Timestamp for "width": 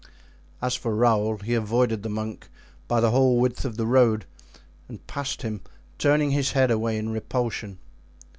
3.39-3.65